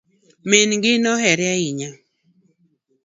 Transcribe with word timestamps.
Min 0.49 0.71
gi 0.83 0.93
nohere 1.03 1.45
ahinya 1.53 1.89